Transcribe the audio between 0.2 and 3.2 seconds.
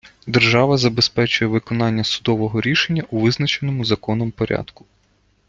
Держава забезпечує виконання судового рішення у